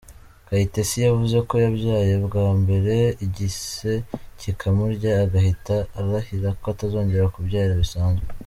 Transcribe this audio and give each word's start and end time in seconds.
Kayitesi 0.47 0.95
yavuze 1.05 1.37
ko 1.49 1.55
yabyaye 1.63 2.13
bwa 2.25 2.47
mbere 2.61 2.95
igise 3.25 3.91
kikamurya, 4.39 5.11
agahita 5.25 5.75
arahira 5.99 6.49
ko 6.59 6.65
atazongera 6.73 7.33
kubyara 7.35 7.73
bisanzwe. 7.81 8.27